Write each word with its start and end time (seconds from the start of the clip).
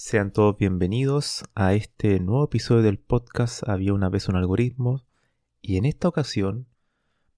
Sean 0.00 0.30
todos 0.30 0.56
bienvenidos 0.56 1.42
a 1.56 1.74
este 1.74 2.20
nuevo 2.20 2.44
episodio 2.44 2.82
del 2.82 3.00
podcast 3.00 3.68
Había 3.68 3.92
una 3.92 4.08
vez 4.08 4.28
un 4.28 4.36
algoritmo 4.36 5.04
y 5.60 5.76
en 5.76 5.86
esta 5.86 6.06
ocasión 6.06 6.68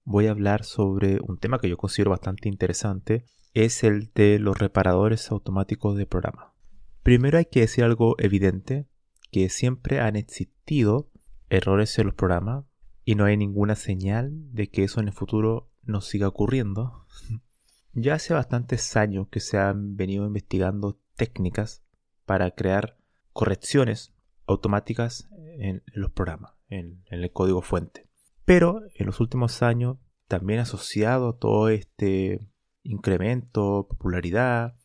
voy 0.03 0.27
a 0.27 0.31
hablar 0.31 0.63
sobre 0.63 1.19
un 1.21 1.39
tema 1.39 1.57
que 1.57 1.67
yo 1.69 1.75
considero 1.75 2.11
bastante 2.11 2.49
interesante, 2.49 3.25
es 3.55 3.83
el 3.83 4.11
de 4.13 4.37
los 4.37 4.59
reparadores 4.59 5.31
automáticos 5.31 5.97
de 5.97 6.05
programa. 6.05 6.53
Primero 7.01 7.39
hay 7.39 7.45
que 7.45 7.61
decir 7.61 7.83
algo 7.83 8.13
evidente, 8.19 8.87
que 9.31 9.49
siempre 9.49 9.99
han 9.99 10.15
existido 10.15 11.09
errores 11.49 11.97
en 11.97 12.05
los 12.05 12.15
programas 12.15 12.65
y 13.03 13.15
no 13.15 13.25
hay 13.25 13.37
ninguna 13.37 13.73
señal 13.73 14.53
de 14.53 14.69
que 14.69 14.83
eso 14.83 14.99
en 14.99 15.07
el 15.07 15.15
futuro 15.15 15.71
nos 15.81 16.05
siga 16.05 16.27
ocurriendo. 16.27 17.07
ya 17.93 18.13
hace 18.13 18.35
bastantes 18.35 18.95
años 18.95 19.29
que 19.31 19.39
se 19.39 19.57
han 19.57 19.97
venido 19.97 20.27
investigando 20.27 20.99
técnicas 21.15 21.81
para 22.31 22.51
crear 22.51 22.95
correcciones 23.33 24.13
automáticas 24.45 25.27
en 25.59 25.83
los 25.87 26.11
programas, 26.11 26.53
en, 26.69 27.03
el 27.09 27.29
código 27.33 27.61
fuente. 27.61 28.07
Pero 28.45 28.83
en 28.95 29.05
los 29.05 29.19
últimos 29.19 29.61
años, 29.61 29.97
también 30.29 30.61
asociado 30.61 31.27
a 31.27 31.37
todo 31.37 31.67
este 31.67 32.39
incremento, 32.83 33.85
popularidad 33.89 34.77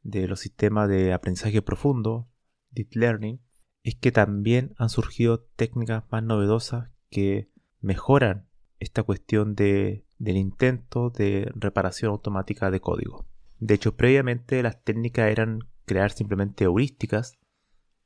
de 0.00 0.26
los 0.26 0.40
sistemas 0.40 0.88
de 0.88 1.12
aprendizaje 1.12 1.60
profundo, 1.60 2.30
Deep 2.70 2.96
Learning, 2.96 3.42
es 3.82 3.96
que 3.96 4.10
también 4.10 4.72
han 4.78 4.88
surgido 4.88 5.42
técnicas 5.56 6.04
más 6.10 6.22
novedosas 6.22 6.88
que 7.10 7.50
mejoran 7.82 8.48
esta 8.78 9.02
cuestión 9.02 9.54
de, 9.54 10.06
del 10.16 10.38
intento 10.38 11.10
de 11.10 11.52
reparación 11.54 12.10
automática 12.10 12.70
de 12.70 12.80
código. 12.80 13.26
De 13.58 13.74
hecho, 13.74 13.98
previamente 13.98 14.62
las 14.62 14.82
técnicas 14.82 15.30
eran 15.30 15.69
crear 15.90 16.12
simplemente 16.12 16.62
heurísticas 16.62 17.36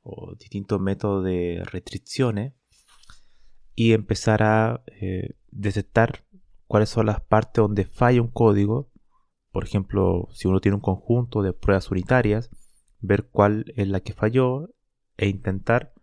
o 0.01 0.33
distintos 0.39 0.81
métodos 0.81 1.23
de 1.23 1.61
restricciones 1.71 2.53
y 3.75 3.93
empezar 3.93 4.41
a 4.41 4.83
eh, 4.87 5.35
detectar 5.51 6.25
cuáles 6.65 6.89
son 6.89 7.05
las 7.05 7.21
partes 7.21 7.61
donde 7.61 7.85
falla 7.85 8.23
un 8.23 8.31
código. 8.31 8.89
Por 9.51 9.65
ejemplo, 9.65 10.29
si 10.33 10.47
uno 10.47 10.61
tiene 10.61 10.77
un 10.77 10.81
conjunto 10.81 11.43
de 11.43 11.53
pruebas 11.53 11.91
unitarias, 11.91 12.49
ver 13.01 13.27
cuál 13.27 13.71
es 13.75 13.87
la 13.87 13.99
que 13.99 14.13
falló 14.13 14.69
e 15.17 15.27
intentar 15.27 15.93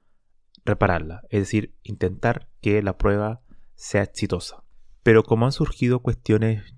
repararla. 0.64 1.22
Es 1.31 1.41
decir, 1.41 1.75
intentar 1.82 2.49
que 2.60 2.81
la 2.81 2.97
prueba 2.97 3.43
sea 3.75 4.04
exitosa. 4.04 4.62
Pero 5.03 5.25
como 5.25 5.47
han 5.47 5.53
surgido 5.53 5.99
cuestiones, 5.99 6.76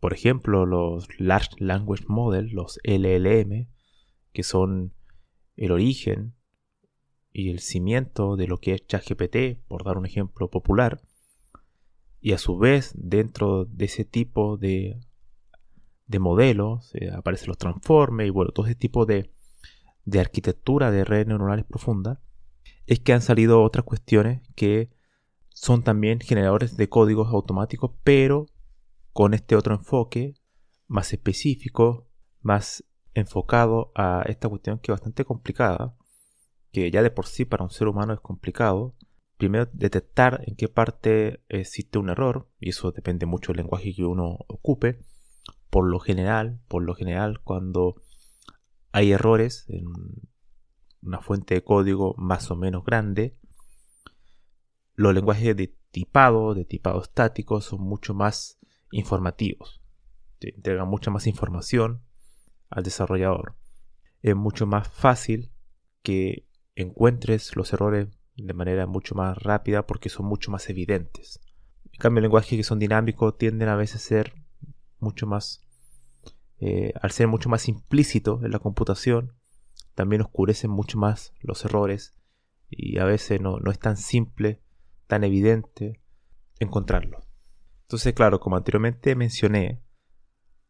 por 0.00 0.12
ejemplo, 0.12 0.66
los 0.66 1.06
Large 1.20 1.54
Language 1.58 2.06
Model, 2.08 2.48
los 2.48 2.80
LLM, 2.82 3.68
que 4.32 4.42
son 4.42 4.92
el 5.56 5.72
origen 5.72 6.34
y 7.32 7.50
el 7.50 7.60
cimiento 7.60 8.36
de 8.36 8.46
lo 8.46 8.58
que 8.58 8.74
es 8.74 8.86
ChatGPT, 8.86 9.66
por 9.66 9.84
dar 9.84 9.98
un 9.98 10.06
ejemplo 10.06 10.50
popular, 10.50 11.00
y 12.20 12.32
a 12.32 12.38
su 12.38 12.56
vez 12.58 12.92
dentro 12.94 13.64
de 13.64 13.86
ese 13.86 14.04
tipo 14.04 14.56
de, 14.56 15.00
de 16.06 16.18
modelos 16.18 16.94
eh, 16.94 17.10
aparecen 17.10 17.48
los 17.48 17.58
transformes 17.58 18.28
y 18.28 18.30
bueno, 18.30 18.52
todo 18.52 18.66
ese 18.66 18.74
tipo 18.74 19.06
de, 19.06 19.32
de 20.04 20.20
arquitectura 20.20 20.90
de 20.90 21.04
redes 21.04 21.26
neuronales 21.26 21.64
profundas, 21.64 22.18
es 22.86 23.00
que 23.00 23.12
han 23.12 23.22
salido 23.22 23.62
otras 23.62 23.84
cuestiones 23.84 24.42
que 24.54 24.90
son 25.48 25.82
también 25.82 26.20
generadores 26.20 26.76
de 26.76 26.88
códigos 26.88 27.28
automáticos, 27.32 27.92
pero 28.04 28.46
con 29.12 29.34
este 29.34 29.56
otro 29.56 29.74
enfoque 29.74 30.34
más 30.86 31.12
específico, 31.12 32.08
más 32.40 32.84
enfocado 33.14 33.92
a 33.94 34.22
esta 34.26 34.48
cuestión 34.48 34.78
que 34.78 34.92
es 34.92 34.94
bastante 34.98 35.24
complicada, 35.24 35.96
que 36.72 36.90
ya 36.90 37.02
de 37.02 37.10
por 37.10 37.26
sí 37.26 37.44
para 37.44 37.64
un 37.64 37.70
ser 37.70 37.88
humano 37.88 38.14
es 38.14 38.20
complicado. 38.20 38.94
Primero, 39.36 39.68
detectar 39.72 40.42
en 40.46 40.56
qué 40.56 40.68
parte 40.68 41.42
existe 41.48 41.98
un 41.98 42.10
error, 42.10 42.48
y 42.60 42.70
eso 42.70 42.92
depende 42.92 43.26
mucho 43.26 43.52
del 43.52 43.58
lenguaje 43.58 43.94
que 43.94 44.04
uno 44.04 44.38
ocupe. 44.48 45.00
Por 45.68 45.88
lo 45.88 45.98
general, 45.98 46.60
por 46.68 46.82
lo 46.82 46.94
general, 46.94 47.40
cuando 47.42 48.02
hay 48.92 49.12
errores 49.12 49.66
en 49.68 49.86
una 51.02 51.20
fuente 51.20 51.54
de 51.54 51.64
código 51.64 52.14
más 52.16 52.50
o 52.50 52.56
menos 52.56 52.84
grande, 52.84 53.38
los 54.94 55.14
lenguajes 55.14 55.56
de 55.56 55.74
tipado, 55.90 56.54
de 56.54 56.64
tipado 56.64 57.02
estático, 57.02 57.60
son 57.60 57.80
mucho 57.80 58.14
más 58.14 58.58
informativos. 58.92 59.82
Te 60.38 60.54
entregan 60.54 60.88
mucha 60.88 61.10
más 61.10 61.26
información 61.26 62.02
al 62.72 62.82
desarrollador. 62.82 63.54
Es 64.22 64.34
mucho 64.36 64.66
más 64.66 64.88
fácil 64.88 65.50
que 66.02 66.48
encuentres 66.74 67.54
los 67.56 67.72
errores 67.72 68.08
de 68.36 68.54
manera 68.54 68.86
mucho 68.86 69.14
más 69.14 69.36
rápida 69.38 69.86
porque 69.86 70.08
son 70.08 70.26
mucho 70.26 70.50
más 70.50 70.68
evidentes. 70.68 71.40
En 71.92 71.98
cambio, 71.98 72.22
lenguajes 72.22 72.56
que 72.56 72.64
son 72.64 72.78
dinámicos 72.78 73.36
tienden 73.36 73.68
a 73.68 73.76
veces 73.76 73.96
a 73.96 74.08
ser 74.08 74.32
mucho 74.98 75.26
más, 75.26 75.62
eh, 76.58 76.92
al 77.00 77.10
ser 77.10 77.28
mucho 77.28 77.48
más 77.48 77.68
implícito 77.68 78.40
en 78.42 78.50
la 78.50 78.58
computación, 78.58 79.34
también 79.94 80.22
oscurecen 80.22 80.70
mucho 80.70 80.98
más 80.98 81.34
los 81.40 81.64
errores 81.64 82.14
y 82.70 82.98
a 82.98 83.04
veces 83.04 83.40
no, 83.40 83.58
no 83.58 83.70
es 83.70 83.78
tan 83.78 83.96
simple, 83.96 84.62
tan 85.06 85.24
evidente 85.24 86.00
encontrarlos. 86.58 87.28
Entonces, 87.82 88.14
claro, 88.14 88.40
como 88.40 88.56
anteriormente 88.56 89.14
mencioné, 89.14 89.82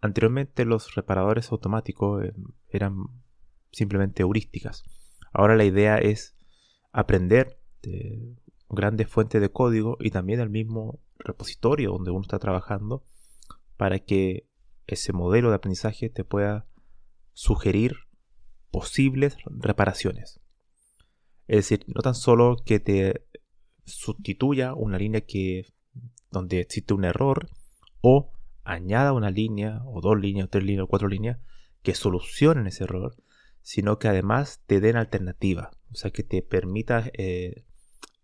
Anteriormente 0.03 0.65
los 0.65 0.97
reparadores 0.97 1.53
automáticos 1.53 2.25
eh, 2.25 2.33
eran 2.69 3.07
simplemente 3.71 4.23
heurísticas. 4.23 4.83
Ahora 5.33 5.57
la 5.57 5.65
idea 5.65 5.97
es 5.97 6.37
aprender 6.91 7.61
de 7.83 8.35
grandes 8.69 9.09
fuentes 9.09 9.41
de 9.41 9.51
código 9.51 9.97
y 10.01 10.11
también 10.11 10.41
del 10.41 10.51
mismo 10.51 10.99
repositorio 11.19 11.93
donde 11.93 12.11
uno 12.11 12.23
está 12.23 12.41
trabajando 12.41 13.05
para 13.77 14.01
que 14.01 14.49
ese 14.89 15.13
modelo 15.13 15.51
de 15.51 15.57
aprendizaje 15.57 16.11
te 16.11 16.25
pueda 16.25 16.67
sugerir 17.33 17.95
posibles 18.73 19.37
reparaciones. 19.45 20.41
Es 21.47 21.57
decir, 21.57 21.85
no 21.87 22.03
tan 22.03 22.17
solo 22.17 22.57
que 22.65 22.81
te 22.81 23.25
sustituya 23.85 24.75
una 24.75 24.99
línea 24.99 25.21
que 25.21 25.73
donde 26.31 26.61
existe 26.61 26.93
un 26.93 27.05
error 27.05 27.49
o 28.01 28.32
añada 28.65 29.13
una 29.13 29.31
línea 29.31 29.83
o 29.87 30.01
dos 30.01 30.19
líneas 30.19 30.47
o 30.47 30.51
tres 30.51 30.65
líneas 30.65 30.85
o 30.85 30.89
cuatro 30.89 31.09
líneas 31.09 31.39
que 31.83 31.95
solucionen 31.95 32.67
ese 32.67 32.85
error, 32.85 33.17
sino 33.61 33.99
que 33.99 34.09
además 34.09 34.63
te 34.67 34.81
den 34.81 34.97
alternativa, 34.97 35.71
o 35.91 35.95
sea 35.95 36.11
que 36.11 36.23
te 36.23 36.43
permita 36.43 37.11
eh, 37.15 37.65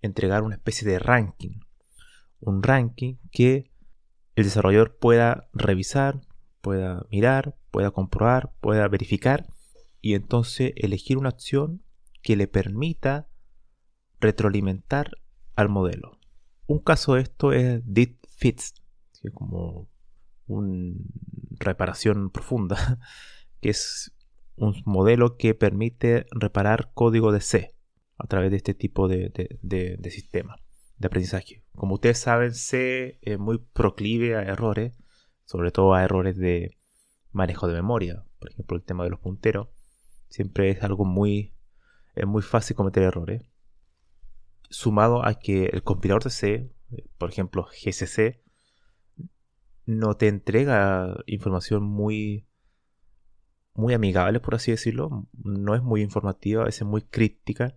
entregar 0.02 0.42
una 0.42 0.56
especie 0.56 0.88
de 0.88 0.98
ranking, 0.98 1.60
un 2.40 2.62
ranking 2.62 3.16
que 3.30 3.70
el 4.34 4.44
desarrollador 4.44 4.96
pueda 4.96 5.48
revisar, 5.52 6.20
pueda 6.60 7.06
mirar, 7.10 7.56
pueda 7.70 7.90
comprobar, 7.90 8.52
pueda 8.60 8.86
verificar 8.88 9.46
y 10.00 10.14
entonces 10.14 10.72
elegir 10.76 11.18
una 11.18 11.30
acción 11.30 11.82
que 12.22 12.36
le 12.36 12.46
permita 12.46 13.28
retroalimentar 14.20 15.10
al 15.54 15.68
modelo. 15.68 16.18
Un 16.66 16.78
caso 16.80 17.14
de 17.14 17.22
esto 17.22 17.52
es 17.52 17.82
Did 17.84 18.16
Fits, 18.36 18.74
que 19.22 19.30
como 19.30 19.88
una 20.48 20.94
reparación 21.58 22.30
profunda, 22.30 22.98
que 23.60 23.70
es 23.70 24.12
un 24.56 24.74
modelo 24.84 25.36
que 25.36 25.54
permite 25.54 26.26
reparar 26.32 26.90
código 26.94 27.30
de 27.32 27.40
C 27.40 27.74
a 28.16 28.26
través 28.26 28.50
de 28.50 28.56
este 28.56 28.74
tipo 28.74 29.06
de, 29.06 29.30
de 29.62 30.10
sistema 30.10 30.56
de 30.98 31.06
aprendizaje. 31.06 31.62
Como 31.74 31.94
ustedes 31.94 32.18
saben, 32.18 32.54
C 32.54 33.18
es 33.22 33.38
muy 33.38 33.58
proclive 33.58 34.36
a 34.36 34.42
errores, 34.42 34.98
sobre 35.44 35.70
todo 35.70 35.94
a 35.94 36.02
errores 36.02 36.36
de 36.36 36.76
manejo 37.32 37.68
de 37.68 37.74
memoria. 37.74 38.24
Por 38.38 38.50
ejemplo, 38.50 38.76
el 38.76 38.82
tema 38.82 39.04
de 39.04 39.10
los 39.10 39.20
punteros. 39.20 39.68
Siempre 40.28 40.70
es 40.70 40.82
algo 40.82 41.04
muy, 41.04 41.54
es 42.14 42.26
muy 42.26 42.42
fácil 42.42 42.76
cometer 42.76 43.02
errores. 43.02 43.42
Sumado 44.70 45.24
a 45.24 45.38
que 45.38 45.66
el 45.66 45.82
compilador 45.82 46.24
de 46.24 46.30
C, 46.30 46.72
por 47.16 47.30
ejemplo 47.30 47.66
GCC, 47.66 48.42
no 49.88 50.18
te 50.18 50.28
entrega 50.28 51.16
información 51.24 51.82
muy, 51.82 52.44
muy 53.72 53.94
amigable, 53.94 54.38
por 54.38 54.54
así 54.54 54.70
decirlo. 54.70 55.26
No 55.42 55.74
es 55.74 55.82
muy 55.82 56.02
informativa, 56.02 56.60
a 56.60 56.66
veces 56.66 56.86
muy 56.86 57.00
crítica. 57.00 57.74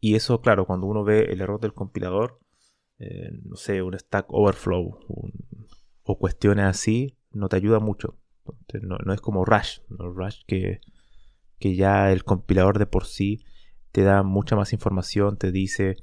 Y 0.00 0.14
eso, 0.14 0.40
claro, 0.40 0.64
cuando 0.64 0.86
uno 0.86 1.04
ve 1.04 1.24
el 1.24 1.42
error 1.42 1.60
del 1.60 1.74
compilador, 1.74 2.40
eh, 2.98 3.32
no 3.44 3.56
sé, 3.56 3.82
un 3.82 3.98
stack 3.98 4.28
overflow 4.30 4.98
o 6.04 6.18
cuestiones 6.18 6.64
así, 6.64 7.18
no 7.32 7.50
te 7.50 7.56
ayuda 7.56 7.78
mucho. 7.78 8.18
no, 8.80 9.12
es 9.12 9.20
como 9.20 9.44
Rush, 9.44 9.80
Rush 9.90 10.40
que, 10.46 10.80
que 11.58 11.76
ya 11.76 12.10
el 12.12 12.24
compilador 12.24 12.78
de 12.78 12.86
por 12.86 13.04
sí 13.04 13.44
te 13.92 14.04
da 14.04 14.22
mucha 14.22 14.56
más 14.56 14.72
información, 14.72 15.36
te 15.36 15.52
dice 15.52 15.96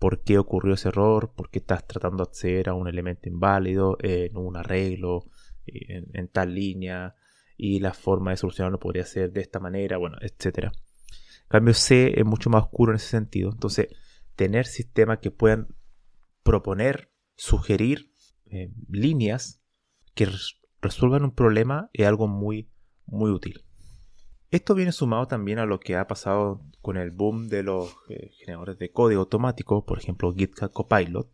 por 0.00 0.22
qué 0.22 0.38
ocurrió 0.38 0.74
ese 0.74 0.88
error, 0.88 1.34
por 1.36 1.50
qué 1.50 1.58
estás 1.58 1.86
tratando 1.86 2.24
de 2.24 2.30
acceder 2.30 2.70
a 2.70 2.74
un 2.74 2.88
elemento 2.88 3.28
inválido 3.28 3.98
en 4.00 4.36
un 4.38 4.56
arreglo, 4.56 5.26
en, 5.66 6.08
en, 6.14 6.26
tal 6.28 6.54
línea, 6.54 7.14
y 7.58 7.80
la 7.80 7.92
forma 7.92 8.30
de 8.30 8.38
solucionarlo 8.38 8.80
podría 8.80 9.04
ser 9.04 9.30
de 9.30 9.42
esta 9.42 9.60
manera, 9.60 9.98
bueno, 9.98 10.16
etc. 10.22 10.64
En 10.64 11.48
cambio, 11.48 11.74
C 11.74 12.18
es 12.18 12.24
mucho 12.24 12.48
más 12.48 12.64
oscuro 12.64 12.92
en 12.92 12.96
ese 12.96 13.08
sentido. 13.08 13.50
Entonces, 13.52 13.88
tener 14.36 14.64
sistemas 14.64 15.18
que 15.18 15.30
puedan 15.30 15.68
proponer, 16.42 17.12
sugerir 17.36 18.10
eh, 18.46 18.72
líneas 18.88 19.62
que 20.14 20.28
resuelvan 20.80 21.24
un 21.24 21.34
problema 21.34 21.90
es 21.92 22.06
algo 22.06 22.26
muy, 22.26 22.70
muy 23.04 23.30
útil. 23.30 23.66
Esto 24.50 24.74
viene 24.74 24.90
sumado 24.90 25.28
también 25.28 25.60
a 25.60 25.66
lo 25.66 25.78
que 25.78 25.96
ha 25.96 26.08
pasado 26.08 26.60
con 26.82 26.96
el 26.96 27.12
boom 27.12 27.48
de 27.48 27.62
los 27.62 27.94
eh, 28.08 28.30
generadores 28.32 28.78
de 28.78 28.90
código 28.90 29.20
automático, 29.20 29.84
por 29.84 29.98
ejemplo 29.98 30.34
GitHub 30.34 30.72
Copilot, 30.72 31.30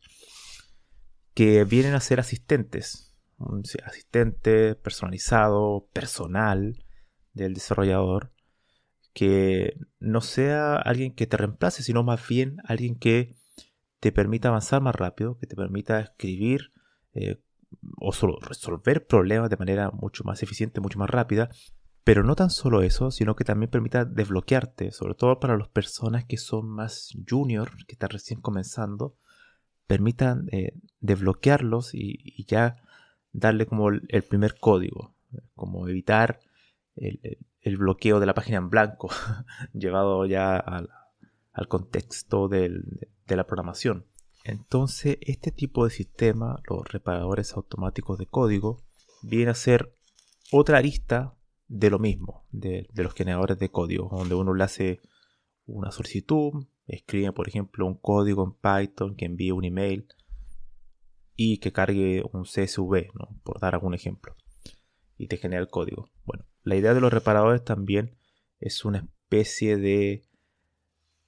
que 1.33 1.65
vienen 1.65 1.95
a 1.95 2.01
ser 2.01 2.21
asistentes, 2.21 3.17
un 3.39 3.63
asistente 3.85 4.75
personalizado, 4.75 5.89
personal 5.95 6.85
del 7.33 7.55
desarrollador, 7.55 8.33
que 9.15 9.79
no 9.99 10.21
sea 10.21 10.77
alguien 10.77 11.15
que 11.15 11.27
te 11.27 11.39
reemplace, 11.39 11.83
sino 11.83 12.03
más 12.03 12.27
bien 12.29 12.59
alguien 12.65 12.99
que 12.99 13.35
te 13.99 14.13
permita 14.13 14.49
avanzar 14.49 14.83
más 14.83 14.95
rápido, 14.95 15.39
que 15.39 15.47
te 15.47 15.57
permita 15.57 16.01
escribir 16.01 16.73
eh, 17.15 17.41
o 17.99 18.13
resolver 18.41 19.07
problemas 19.07 19.49
de 19.49 19.57
manera 19.57 19.91
mucho 19.91 20.23
más 20.25 20.43
eficiente, 20.43 20.81
mucho 20.83 20.99
más 20.99 21.09
rápida, 21.09 21.49
pero 22.07 22.23
no 22.23 22.37
tan 22.37 22.51
solo 22.51 22.83
eso, 22.83 23.11
sino 23.11 23.35
que 23.35 23.43
también 23.43 23.69
permita 23.69 24.05
desbloquearte, 24.05 24.93
sobre 24.93 25.17
todo 25.17 25.41
para 25.41 25.57
las 25.57 25.67
personas 25.67 26.25
que 26.25 26.37
son 26.37 26.69
más 26.69 27.13
junior, 27.29 27.69
que 27.85 27.95
están 27.95 28.11
recién 28.11 28.41
comenzando, 28.41 29.17
permitan 29.89 30.47
eh, 30.53 30.79
desbloquearlos 31.01 31.95
y, 31.95 32.47
ya 32.47 32.77
darle 33.33 33.67
como 33.67 33.89
el, 33.89 34.23
primer 34.23 34.57
código, 34.57 35.17
como 35.57 35.89
evitar 35.89 36.39
el, 36.95 37.77
bloqueo 37.77 38.21
de 38.21 38.27
la 38.27 38.35
página 38.35 38.59
en 38.59 38.71
blanco, 38.71 39.11
llevado 39.75 40.27
ya 40.27 40.59
al, 40.59 40.89
contexto 41.67 42.47
de 42.47 42.71
la 43.27 43.47
programación. 43.49 44.07
Entonces, 44.45 45.19
este 45.23 45.51
tipo 45.51 45.85
de 45.85 45.91
sistema, 45.91 46.63
los 46.71 46.87
reparadores 46.87 47.55
automáticos 47.55 48.17
de 48.17 48.27
código, 48.27 48.85
viene 49.23 49.51
a 49.51 49.55
ser 49.55 49.93
otra 50.53 50.79
arista 50.79 51.36
de 51.69 51.91
lo 51.91 51.99
mismo, 51.99 52.47
de, 52.53 52.89
los 52.95 53.15
generadores 53.15 53.59
de 53.59 53.71
código, 53.71 54.09
donde 54.11 54.35
uno 54.35 54.55
le 54.55 54.65
hace 54.65 55.01
una 55.67 55.91
solicitud, 55.91 56.67
escribe 56.87 57.33
por 57.33 57.49
ejemplo 57.49 57.87
un 57.87 57.97
código 57.97 58.45
en 58.45 58.53
Python 58.53 59.17
que 59.17 59.25
envíe 59.25 59.51
un 59.51 59.65
email 59.65 60.07
y 61.35 61.59
que 61.59 61.73
cargue 61.73 62.23
un 62.33 62.45
CSV, 62.45 63.11
por 63.43 63.61
dar 63.61 63.75
algún 63.75 63.95
ejemplo, 63.95 64.37
y 65.19 65.27
te 65.27 65.37
genera 65.37 65.61
el 65.61 65.69
código. 65.69 66.11
Bueno, 66.25 66.47
la 66.63 66.77
idea 66.77 66.95
de 66.95 67.01
los 67.01 67.13
reparadores 67.13 67.65
también 67.65 68.17
es 68.61 68.85
una 68.85 68.99
especie 68.99 69.77
de, 69.77 70.25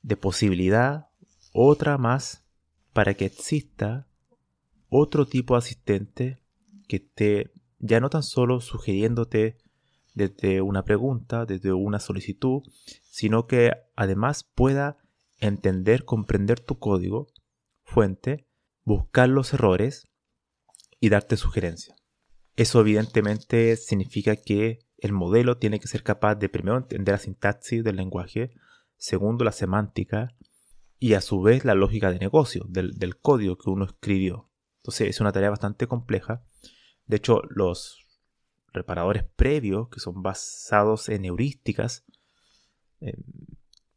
de 0.02 0.16
posibilidad, 0.16 1.08
otra 1.52 1.98
más, 1.98 2.44
para 2.92 3.14
que 3.14 3.26
exista 3.26 4.08
otro 4.88 5.26
tipo 5.26 5.54
de 5.54 5.58
asistente 5.58 6.38
que 6.88 6.96
esté 6.96 7.50
ya 7.78 8.00
no 8.00 8.08
tan 8.08 8.22
solo 8.22 8.60
sugiriéndote 8.60 9.58
desde 10.18 10.60
una 10.60 10.84
pregunta, 10.84 11.46
desde 11.46 11.72
una 11.72 12.00
solicitud, 12.00 12.62
sino 13.02 13.46
que 13.46 13.72
además 13.96 14.44
pueda 14.44 14.98
entender, 15.38 16.04
comprender 16.04 16.60
tu 16.60 16.78
código 16.78 17.28
fuente, 17.84 18.46
buscar 18.84 19.28
los 19.28 19.54
errores 19.54 20.08
y 21.00 21.08
darte 21.08 21.36
sugerencias. 21.36 21.96
Eso 22.56 22.80
evidentemente 22.80 23.76
significa 23.76 24.36
que 24.36 24.80
el 24.98 25.12
modelo 25.12 25.58
tiene 25.58 25.78
que 25.78 25.86
ser 25.86 26.02
capaz 26.02 26.34
de 26.34 26.48
primero 26.48 26.76
entender 26.76 27.14
la 27.14 27.18
sintaxis 27.18 27.84
del 27.84 27.96
lenguaje, 27.96 28.50
segundo 28.96 29.44
la 29.44 29.52
semántica 29.52 30.36
y 30.98 31.14
a 31.14 31.20
su 31.20 31.40
vez 31.40 31.64
la 31.64 31.74
lógica 31.74 32.10
de 32.10 32.18
negocio 32.18 32.64
del, 32.68 32.98
del 32.98 33.16
código 33.16 33.56
que 33.56 33.70
uno 33.70 33.84
escribió. 33.84 34.50
Entonces 34.78 35.08
es 35.10 35.20
una 35.20 35.30
tarea 35.30 35.50
bastante 35.50 35.86
compleja. 35.86 36.42
De 37.06 37.16
hecho, 37.18 37.42
los 37.48 38.07
reparadores 38.78 39.24
previos, 39.36 39.88
que 39.88 40.00
son 40.00 40.22
basados 40.22 41.08
en 41.08 41.24
heurísticas, 41.24 42.04
eh, 43.00 43.14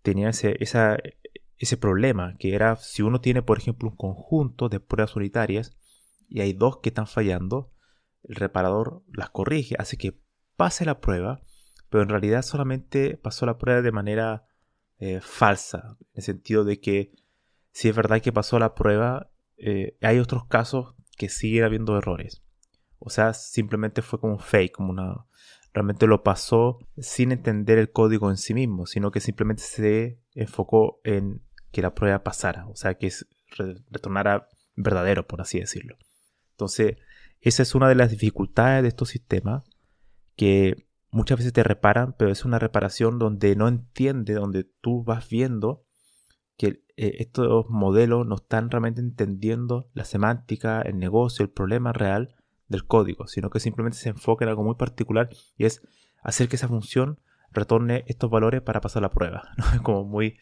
tenían 0.02 0.30
ese, 0.30 0.58
ese 0.60 1.78
problema, 1.78 2.36
que 2.38 2.56
era 2.56 2.76
si 2.76 3.02
uno 3.02 3.22
tiene, 3.22 3.42
por 3.42 3.58
ejemplo, 3.58 3.90
un 3.90 3.96
conjunto 3.96 4.70
de 4.70 4.80
pruebas 4.80 5.16
unitarias 5.16 5.78
y 6.28 6.42
hay 6.42 6.54
dos 6.54 6.78
que 6.78 6.90
están 6.90 7.08
fallando, 7.08 7.72
el 8.24 8.36
reparador 8.36 9.04
las 9.12 9.30
corrige, 9.30 9.76
hace 9.80 9.98
que 9.98 10.20
pase 10.56 10.86
la 10.86 11.00
prueba, 11.00 11.42
pero 11.90 12.04
en 12.04 12.10
realidad 12.10 12.42
solamente 12.42 13.18
pasó 13.18 13.46
la 13.46 13.58
prueba 13.58 13.82
de 13.82 13.92
manera 13.92 14.46
eh, 15.00 15.20
falsa, 15.22 15.98
en 16.00 16.08
el 16.16 16.24
sentido 16.24 16.64
de 16.64 16.80
que 16.80 17.12
si 17.72 17.90
es 17.90 17.96
verdad 17.96 18.22
que 18.22 18.32
pasó 18.32 18.60
la 18.60 18.76
prueba, 18.76 19.32
eh, 19.58 19.98
hay 20.02 20.20
otros 20.20 20.46
casos 20.46 20.96
que 21.18 21.30
siguen 21.30 21.64
habiendo 21.64 21.98
errores. 21.98 22.44
O 23.04 23.10
sea, 23.10 23.34
simplemente 23.34 24.04
fue 24.04 24.20
como 24.20 24.34
un 24.34 24.40
fake, 24.40 24.74
como 24.74 24.92
una... 24.92 25.26
Realmente 25.74 26.06
lo 26.06 26.22
pasó 26.22 26.80
sin 26.98 27.32
entender 27.32 27.78
el 27.78 27.92
código 27.92 28.30
en 28.30 28.38
sí 28.38 28.54
mismo, 28.54 28.86
sino 28.86 29.10
que 29.10 29.22
simplemente 29.22 29.64
se 29.64 30.20
enfocó 30.34 31.00
en 31.04 31.42
que 31.72 31.82
la 31.82 31.96
prueba 31.96 32.24
pasara, 32.24 32.68
o 32.68 32.76
sea, 32.76 32.96
que 32.96 33.10
retornara 33.90 34.50
verdadero, 34.76 35.28
por 35.28 35.42
así 35.42 35.60
decirlo. 35.60 35.98
Entonces, 36.52 36.98
esa 37.40 37.64
es 37.64 37.74
una 37.74 37.88
de 37.88 37.96
las 37.96 38.12
dificultades 38.12 38.84
de 38.84 38.90
estos 38.90 39.10
sistemas, 39.10 39.64
que 40.36 40.88
muchas 41.10 41.38
veces 41.38 41.54
te 41.54 41.64
reparan, 41.64 42.16
pero 42.18 42.32
es 42.32 42.46
una 42.46 42.60
reparación 42.60 43.18
donde 43.18 43.56
no 43.56 43.68
entiende, 43.68 44.34
donde 44.34 44.66
tú 44.82 45.04
vas 45.04 45.28
viendo 45.30 45.86
que 46.58 46.84
eh, 46.98 47.16
estos 47.20 47.70
modelos 47.70 48.28
no 48.28 48.36
están 48.36 48.70
realmente 48.70 49.02
entendiendo 49.02 49.90
la 49.94 50.04
semántica, 50.04 50.82
el 50.82 51.00
negocio, 51.00 51.44
el 51.44 51.50
problema 51.50 51.94
real, 51.94 52.36
del 52.72 52.86
código, 52.86 53.28
sino 53.28 53.50
que 53.50 53.60
simplemente 53.60 53.98
se 53.98 54.10
enfoca 54.10 54.46
en 54.46 54.50
algo 54.50 54.64
muy 54.64 54.76
particular 54.76 55.30
y 55.58 55.66
es 55.66 55.82
hacer 56.24 56.48
que 56.48 56.56
esa 56.56 56.68
función 56.68 57.20
retorne 57.52 58.04
estos 58.08 58.30
valores 58.30 58.62
para 58.62 58.82
pasar 58.82 59.02
la 59.02 59.12
prueba. 59.12 59.52
¿no? 59.58 59.84
Como 59.84 60.06
muy, 60.06 60.38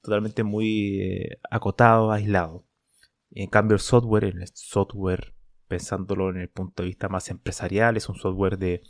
totalmente 0.00 0.44
muy 0.44 1.00
eh, 1.02 1.38
acotado, 1.50 2.12
aislado. 2.12 2.64
En 3.30 3.48
cambio, 3.48 3.74
el 3.74 3.80
software, 3.80 4.24
el 4.24 4.46
software, 4.54 5.34
pensándolo 5.68 6.30
en 6.30 6.38
el 6.38 6.48
punto 6.48 6.82
de 6.82 6.88
vista 6.88 7.08
más 7.08 7.30
empresarial, 7.30 7.96
es 7.96 8.08
un 8.08 8.16
software 8.16 8.58
de 8.58 8.82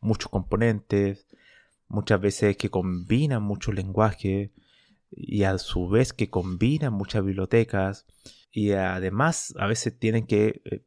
muchos 0.00 0.30
componentes, 0.30 1.26
muchas 1.88 2.20
veces 2.20 2.56
que 2.56 2.70
combinan 2.70 3.42
muchos 3.42 3.74
lenguajes 3.74 4.50
y 5.10 5.44
a 5.44 5.56
su 5.58 5.88
vez 5.88 6.12
que 6.12 6.28
combinan 6.28 6.92
muchas 6.92 7.24
bibliotecas 7.24 8.06
y 8.50 8.72
además 8.72 9.54
a 9.58 9.66
veces 9.66 9.98
tienen 9.98 10.26
que 10.26 10.60
eh, 10.64 10.84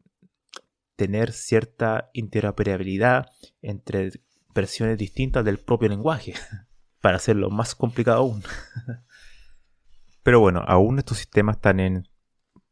tener 1.00 1.32
cierta 1.32 2.10
interoperabilidad 2.12 3.32
entre 3.62 4.12
versiones 4.54 4.98
distintas 4.98 5.46
del 5.46 5.58
propio 5.58 5.88
lenguaje, 5.88 6.34
para 7.02 7.16
hacerlo 7.16 7.50
más 7.50 7.74
complicado 7.74 8.18
aún. 8.18 8.44
Pero 10.24 10.42
bueno, 10.42 10.62
aún 10.68 11.00
estos 11.00 11.18
sistemas 11.18 11.56
están 11.56 11.80
en, 11.80 12.10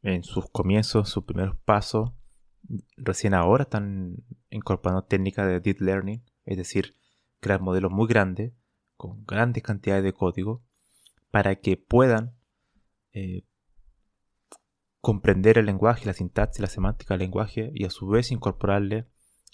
en 0.01 0.25
sus 0.25 0.49
comienzos, 0.49 1.07
sus 1.07 1.23
primeros 1.23 1.55
pasos. 1.63 2.11
Recién 2.97 3.33
ahora 3.33 3.63
están 3.63 4.17
incorporando 4.49 5.05
técnicas 5.05 5.47
de 5.47 5.61
deep 5.61 5.79
learning, 5.79 6.21
es 6.43 6.57
decir, 6.57 6.95
crear 7.39 7.61
modelos 7.61 7.93
muy 7.93 8.07
grandes, 8.07 8.51
con 8.97 9.23
grandes 9.25 9.63
cantidades 9.63 10.03
de 10.03 10.11
código, 10.11 10.65
para 11.31 11.55
que 11.55 11.77
puedan 11.77 12.35
eh, 13.13 13.45
comprender 15.01 15.57
el 15.57 15.65
lenguaje, 15.65 16.05
la 16.05 16.13
sintaxis, 16.13 16.61
la 16.61 16.67
semántica 16.67 17.13
del 17.13 17.21
lenguaje 17.21 17.71
y 17.73 17.85
a 17.85 17.89
su 17.89 18.07
vez 18.07 18.31
incorporarle 18.31 19.07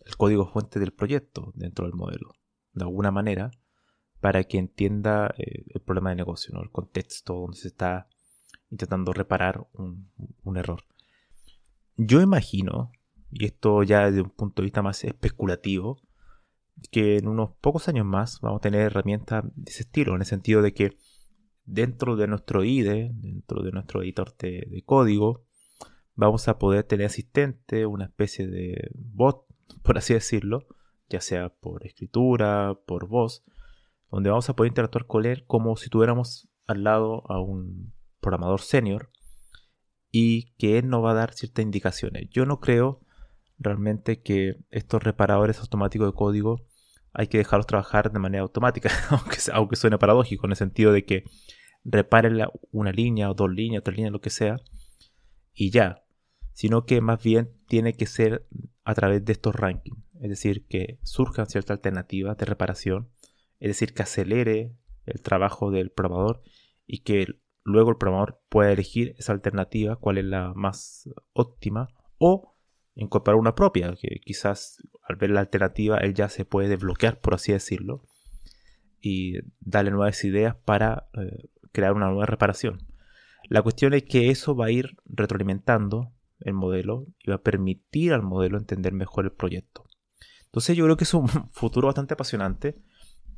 el 0.06 0.18
código 0.18 0.48
fuente 0.48 0.80
del 0.80 0.94
proyecto 0.94 1.52
dentro 1.56 1.86
del 1.86 1.96
modelo, 1.96 2.36
de 2.74 2.84
alguna 2.84 3.12
manera, 3.12 3.52
para 4.20 4.44
que 4.46 4.58
entienda 4.58 5.34
eh, 5.38 5.66
el 5.68 5.82
problema 5.82 6.10
de 6.10 6.16
negocio, 6.16 6.60
el 6.62 6.72
contexto 6.72 7.34
donde 7.34 7.58
se 7.58 7.68
está 7.68 8.08
intentando 8.70 9.14
reparar 9.14 9.68
un, 9.74 10.10
un 10.44 10.58
error. 10.58 10.84
Yo 11.98 12.22
imagino, 12.22 12.92
y 13.30 13.46
esto 13.46 13.84
ya 13.84 14.06
desde 14.06 14.22
un 14.22 14.30
punto 14.30 14.62
de 14.62 14.66
vista 14.66 14.82
más 14.82 15.04
especulativo, 15.04 16.02
que 16.92 17.18
en 17.18 17.28
unos 17.28 17.52
pocos 17.62 17.88
años 17.88 18.06
más 18.06 18.40
vamos 18.42 18.60
a 18.60 18.62
tener 18.62 18.82
herramientas 18.82 19.44
de 19.56 19.72
ese 19.72 19.84
estilo, 19.84 20.16
en 20.16 20.22
el 20.22 20.28
sentido 20.28 20.62
de 20.62 20.74
que 20.74 20.98
dentro 21.66 22.16
de 22.16 22.28
nuestro 22.28 22.64
IDE, 22.64 23.12
dentro 23.14 23.64
de 23.64 23.72
nuestro 23.72 24.02
editor 24.02 24.36
de, 24.38 24.84
código, 24.86 25.46
vamos 26.16 26.48
a 26.48 26.60
poder 26.60 26.84
tener 26.84 27.08
asistente, 27.08 27.86
una 27.86 28.06
especie 28.06 28.48
de 28.48 28.90
bot, 28.96 29.46
por 29.84 29.98
así 29.98 30.14
decirlo, 30.14 30.68
ya 31.10 31.22
sea 31.22 31.50
por 31.50 31.86
escritura, 31.86 32.80
por 32.86 33.08
voz, 33.08 33.44
donde 34.12 34.30
vamos 34.30 34.50
a 34.50 34.56
poder 34.56 34.72
interactuar 34.72 35.08
con 35.08 35.26
él 35.26 35.46
como 35.48 35.76
si 35.76 35.90
tuviéramos 35.90 36.50
al 36.68 36.84
lado 36.84 37.24
a 37.30 37.40
un 37.40 37.94
programador 38.20 38.62
senior 38.62 39.10
y 40.12 40.54
que 40.58 40.78
él 40.78 40.90
nos 40.90 41.04
va 41.04 41.12
a 41.12 41.16
dar 41.16 41.34
ciertas 41.34 41.64
indicaciones. 41.64 42.30
Yo 42.30 42.46
no 42.46 42.60
creo 42.60 43.02
realmente 43.58 44.22
que 44.22 44.58
estos 44.70 45.04
reparadores 45.04 45.60
automáticos 45.60 46.08
de 46.08 46.14
código 46.14 46.62
hay 47.14 47.28
que 47.28 47.38
dejarlos 47.38 47.68
trabajar 47.68 48.12
de 48.12 48.20
manera 48.20 48.44
automática, 48.44 48.90
aunque, 49.10 49.38
aunque 49.54 49.76
suene 49.76 49.98
paradójico, 49.98 50.46
en 50.46 50.52
el 50.52 50.58
sentido 50.58 50.92
de 50.92 51.06
que 51.06 51.24
reparen 51.84 52.40
una 52.72 52.92
línea 52.92 53.30
o 53.30 53.34
dos 53.34 53.52
líneas, 53.52 53.84
tres 53.84 53.98
líneas, 53.98 54.14
lo 54.14 54.22
que 54.22 54.30
sea, 54.30 54.58
y 55.54 55.70
ya, 55.72 56.04
sino 56.54 56.86
que 56.86 57.02
más 57.02 57.22
bien 57.22 57.52
tiene 57.68 57.94
que 57.94 58.06
ser 58.06 58.48
a 58.84 58.94
través 58.96 59.24
de 59.26 59.34
estos 59.34 59.56
rankings, 59.56 59.98
es 60.22 60.30
decir, 60.30 60.66
que 60.68 61.00
surjan 61.04 61.48
ciertas 61.48 61.78
alternativas 61.78 62.38
de 62.38 62.46
reparación, 62.46 63.10
es 63.60 63.70
decir, 63.70 63.94
que 63.94 64.04
acelere 64.04 64.76
el 65.06 65.22
trabajo 65.22 65.72
del 65.72 65.92
programador 65.92 66.42
y 66.86 67.00
que 67.00 67.28
luego 67.64 67.92
el 67.92 67.98
programador 67.98 68.42
pueda 68.50 68.72
elegir 68.72 69.16
esa 69.18 69.34
alternativa, 69.34 69.96
cuál 69.96 70.18
es 70.18 70.26
la 70.26 70.54
más 70.54 71.10
óptima, 71.34 71.90
o 72.18 72.56
incorporar 72.96 73.40
una 73.40 73.56
propia, 73.56 73.96
que 74.00 74.20
quizás 74.20 74.78
al 75.08 75.16
ver 75.16 75.32
la 75.32 75.42
alternativa 75.42 75.98
él 75.98 76.14
ya 76.14 76.30
se 76.30 76.46
puede 76.46 76.70
desbloquear, 76.70 77.20
por 77.20 77.34
así 77.34 77.52
decirlo, 77.52 78.04
y 79.02 79.40
darle 79.60 79.92
nuevas 79.92 80.24
ideas 80.24 80.56
para 80.64 81.10
eh, 81.14 81.50
crear 81.74 81.94
una 81.94 82.08
nueva 82.08 82.26
reparación. 82.26 82.88
La 83.50 83.62
cuestión 83.62 83.94
es 83.94 84.04
que 84.04 84.30
eso 84.30 84.56
va 84.56 84.68
a 84.68 84.72
ir 84.72 84.96
retroalimentando 85.06 86.14
el 86.40 86.54
modelo 86.54 87.08
y 87.20 87.30
va 87.30 87.36
a 87.36 87.42
permitir 87.42 88.14
al 88.14 88.22
modelo 88.22 88.58
entender 88.58 88.94
mejor 88.94 89.26
el 89.26 89.32
proyecto. 89.32 89.86
Entonces 90.46 90.78
yo 90.78 90.86
creo 90.86 90.98
que 90.98 91.04
es 91.04 91.14
un 91.14 91.28
futuro 91.52 91.88
bastante 91.88 92.14
apasionante, 92.14 92.78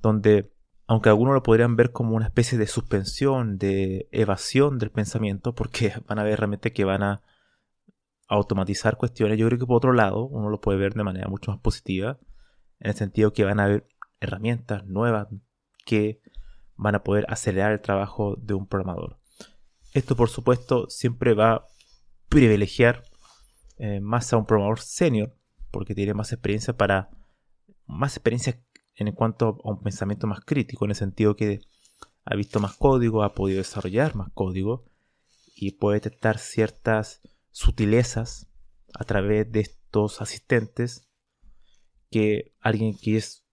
donde 0.01 0.51
aunque 0.87 1.09
algunos 1.09 1.33
lo 1.33 1.41
podrían 1.41 1.75
ver 1.75 1.91
como 1.91 2.15
una 2.15 2.25
especie 2.25 2.57
de 2.57 2.67
suspensión, 2.67 3.57
de 3.57 4.07
evasión 4.11 4.77
del 4.77 4.91
pensamiento, 4.91 5.55
porque 5.55 5.93
van 6.07 6.19
a 6.19 6.23
ver 6.23 6.39
realmente 6.39 6.73
que 6.73 6.85
van 6.85 7.03
a 7.03 7.21
automatizar 8.27 8.97
cuestiones, 8.97 9.37
yo 9.37 9.47
creo 9.47 9.59
que 9.59 9.65
por 9.65 9.77
otro 9.77 9.93
lado 9.93 10.25
uno 10.25 10.49
lo 10.49 10.59
puede 10.59 10.79
ver 10.79 10.93
de 10.93 11.03
manera 11.03 11.27
mucho 11.27 11.51
más 11.51 11.59
positiva, 11.59 12.19
en 12.79 12.89
el 12.89 12.95
sentido 12.95 13.33
que 13.33 13.45
van 13.45 13.59
a 13.59 13.65
haber 13.65 13.87
herramientas 14.19 14.85
nuevas 14.85 15.27
que 15.85 16.21
van 16.75 16.95
a 16.95 17.03
poder 17.03 17.25
acelerar 17.29 17.71
el 17.71 17.81
trabajo 17.81 18.35
de 18.37 18.53
un 18.53 18.67
programador. 18.67 19.19
Esto 19.93 20.15
por 20.15 20.29
supuesto 20.29 20.89
siempre 20.89 21.33
va 21.33 21.53
a 21.53 21.65
privilegiar 22.29 23.03
eh, 23.77 23.99
más 23.99 24.31
a 24.33 24.37
un 24.37 24.45
programador 24.45 24.79
senior 24.79 25.35
porque 25.71 25.95
tiene 25.95 26.13
más 26.13 26.31
experiencia 26.31 26.75
para 26.75 27.09
más 27.85 28.15
experiencia 28.15 28.61
en 28.95 29.11
cuanto 29.11 29.57
a 29.63 29.71
un 29.71 29.81
pensamiento 29.81 30.27
más 30.27 30.39
crítico 30.41 30.85
en 30.85 30.91
el 30.91 30.95
sentido 30.95 31.35
que 31.35 31.61
ha 32.23 32.35
visto 32.35 32.59
más 32.59 32.75
código, 32.75 33.23
ha 33.23 33.35
podido 33.35 33.59
desarrollar 33.59 34.15
más 34.15 34.29
código 34.33 34.85
y 35.55 35.71
puede 35.73 35.97
detectar 35.99 36.39
ciertas 36.39 37.21
sutilezas 37.51 38.47
a 38.93 39.03
través 39.03 39.51
de 39.51 39.61
estos 39.61 40.21
asistentes 40.21 41.07
que 42.09 42.53
alguien 42.59 42.97
que 42.97 43.17
es 43.17 43.45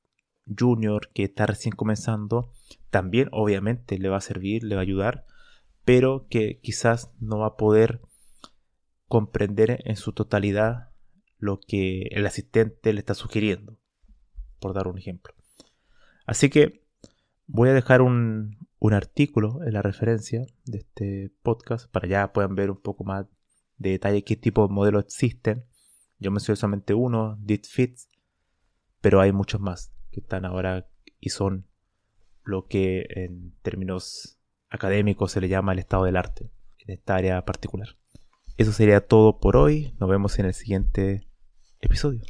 junior, 0.46 1.10
que 1.14 1.24
está 1.24 1.46
recién 1.46 1.74
comenzando, 1.74 2.52
también 2.92 3.30
obviamente 3.32 3.98
le 3.98 4.10
va 4.10 4.18
a 4.18 4.20
servir, 4.20 4.62
le 4.62 4.74
va 4.74 4.82
a 4.82 4.84
ayudar, 4.84 5.24
pero 5.86 6.26
que 6.28 6.60
quizás 6.60 7.10
no 7.20 7.38
va 7.38 7.46
a 7.46 7.56
poder 7.56 8.02
comprender 9.08 9.82
en 9.86 9.96
su 9.96 10.12
totalidad 10.12 10.90
lo 11.38 11.58
que 11.58 12.02
el 12.10 12.26
asistente 12.26 12.92
le 12.92 13.00
está 13.00 13.14
sugiriendo, 13.14 13.78
por 14.60 14.74
dar 14.74 14.88
un 14.88 14.98
ejemplo. 14.98 15.34
Así 16.26 16.50
que 16.50 16.84
voy 17.46 17.70
a 17.70 17.72
dejar 17.72 18.02
un, 18.02 18.58
artículo 18.92 19.62
en 19.64 19.72
la 19.72 19.80
referencia 19.80 20.44
de 20.66 20.78
este 20.78 21.32
podcast 21.42 21.90
para 21.90 22.06
ya 22.06 22.32
puedan 22.32 22.54
ver 22.54 22.70
un 22.70 22.80
poco 22.80 23.04
más 23.04 23.26
de 23.78 23.90
detalle 23.90 24.22
qué 24.22 24.36
tipo 24.36 24.68
de 24.68 24.74
modelos 24.74 25.04
existen. 25.04 25.64
Yo 26.18 26.30
mencioné 26.30 26.56
solamente 26.56 26.92
uno, 26.92 27.38
DitFits, 27.40 28.08
pero 29.00 29.22
hay 29.22 29.32
muchos 29.32 29.62
más 29.62 29.94
que 30.10 30.20
están 30.20 30.44
ahora 30.44 30.88
y 31.20 31.30
son 31.30 31.71
lo 32.44 32.66
que 32.66 33.06
en 33.10 33.52
términos 33.62 34.38
académicos 34.70 35.32
se 35.32 35.40
le 35.40 35.48
llama 35.48 35.72
el 35.72 35.78
estado 35.78 36.04
del 36.04 36.16
arte 36.16 36.50
en 36.78 36.94
esta 36.94 37.14
área 37.14 37.44
particular. 37.44 37.96
Eso 38.56 38.72
sería 38.72 39.06
todo 39.06 39.40
por 39.40 39.56
hoy. 39.56 39.94
Nos 39.98 40.08
vemos 40.08 40.38
en 40.38 40.46
el 40.46 40.54
siguiente 40.54 41.28
episodio. 41.80 42.22